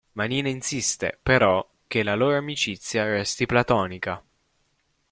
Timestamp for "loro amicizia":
2.15-3.03